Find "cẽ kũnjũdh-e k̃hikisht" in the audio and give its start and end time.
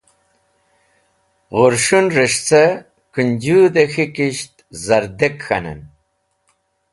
2.47-4.53